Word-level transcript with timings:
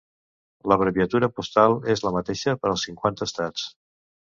L'abreviatura 0.71 1.29
postal 1.41 1.77
és 1.95 2.03
la 2.07 2.13
mateixa 2.17 2.57
per 2.65 2.73
als 2.73 2.89
cinquanta 2.89 3.31
estats. 3.31 3.71